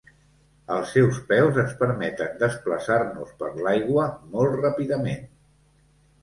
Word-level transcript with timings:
Els 0.75 0.93
seus 0.93 1.19
peus 1.31 1.59
ens 1.63 1.75
permeten 1.81 2.33
desplaçar-nos 2.39 3.35
per 3.43 3.51
l'aigua 3.67 4.07
molt 4.33 4.57
ràpidament. 4.65 5.31